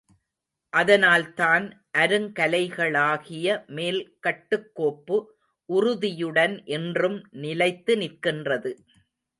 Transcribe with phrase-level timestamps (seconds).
[0.73, 1.65] அதனால்தான்
[1.97, 3.45] அருங்கலைகளாகிய
[3.75, 5.19] மேல்கட்டுக்கோப்பு
[5.69, 8.73] உறுதியுடன் இன்றும் நிலைத்து நிற்கின்றது.